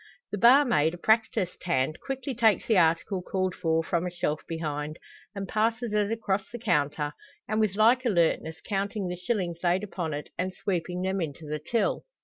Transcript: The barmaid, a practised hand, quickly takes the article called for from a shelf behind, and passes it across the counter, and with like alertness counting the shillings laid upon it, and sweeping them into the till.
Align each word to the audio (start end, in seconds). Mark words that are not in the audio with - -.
The 0.31 0.37
barmaid, 0.39 0.95
a 0.95 0.97
practised 0.97 1.61
hand, 1.61 1.99
quickly 2.03 2.33
takes 2.33 2.65
the 2.65 2.75
article 2.79 3.21
called 3.21 3.53
for 3.53 3.83
from 3.83 4.07
a 4.07 4.09
shelf 4.09 4.41
behind, 4.47 4.97
and 5.35 5.47
passes 5.47 5.93
it 5.93 6.11
across 6.11 6.49
the 6.49 6.57
counter, 6.57 7.13
and 7.47 7.59
with 7.59 7.75
like 7.75 8.03
alertness 8.03 8.55
counting 8.65 9.09
the 9.09 9.15
shillings 9.15 9.59
laid 9.63 9.83
upon 9.83 10.15
it, 10.15 10.31
and 10.39 10.55
sweeping 10.55 11.03
them 11.03 11.21
into 11.21 11.47
the 11.47 11.59
till. 11.59 12.03